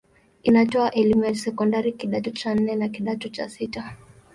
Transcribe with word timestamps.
Inatoa 0.43 0.91
elimu 0.93 1.25
ya 1.25 1.35
sekondari 1.35 1.91
kidato 1.93 2.29
cha 2.31 2.55
nne 2.55 2.75
na 2.75 2.89
kidato 2.89 3.29
cha 3.29 3.49
sita. 3.49 3.97